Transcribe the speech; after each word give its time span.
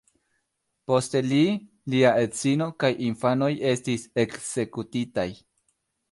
Poste 0.91 1.19
li, 1.25 1.41
lia 1.93 2.13
edzino 2.21 2.67
kaj 2.83 2.89
infanoj 3.09 3.49
estis 3.73 4.05
ekzekutitaj. 4.23 5.27